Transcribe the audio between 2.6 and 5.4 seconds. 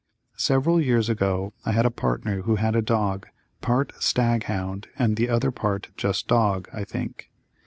a dog, part stag hound and the